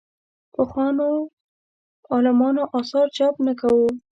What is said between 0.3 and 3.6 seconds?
پخوانو عالمانو اثارو چاپ نه